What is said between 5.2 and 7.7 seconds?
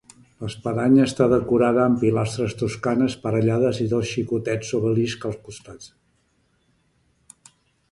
als costats.